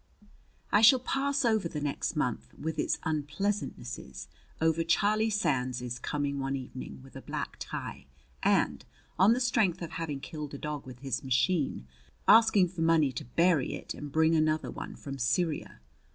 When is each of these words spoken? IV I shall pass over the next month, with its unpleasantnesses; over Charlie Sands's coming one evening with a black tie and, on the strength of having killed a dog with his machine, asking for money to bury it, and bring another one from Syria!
IV 0.23 0.27
I 0.71 0.81
shall 0.81 0.99
pass 0.99 1.45
over 1.45 1.69
the 1.69 1.79
next 1.79 2.15
month, 2.15 2.55
with 2.57 2.79
its 2.79 2.97
unpleasantnesses; 3.03 4.27
over 4.59 4.83
Charlie 4.83 5.29
Sands's 5.29 5.99
coming 5.99 6.39
one 6.39 6.55
evening 6.55 7.01
with 7.03 7.15
a 7.15 7.21
black 7.21 7.57
tie 7.59 8.07
and, 8.41 8.83
on 9.19 9.33
the 9.33 9.39
strength 9.39 9.83
of 9.83 9.91
having 9.91 10.19
killed 10.19 10.55
a 10.55 10.57
dog 10.57 10.87
with 10.87 11.01
his 11.01 11.23
machine, 11.23 11.85
asking 12.27 12.69
for 12.69 12.81
money 12.81 13.11
to 13.11 13.25
bury 13.25 13.75
it, 13.75 13.93
and 13.93 14.11
bring 14.11 14.33
another 14.33 14.71
one 14.71 14.95
from 14.95 15.19
Syria! 15.19 15.79